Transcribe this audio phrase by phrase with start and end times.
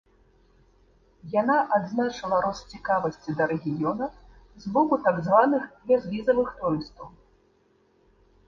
[1.41, 4.05] Яна адзначыла рост цікавасці да рэгіёна
[4.65, 7.07] з боку так званых бязвізавых турыстаў.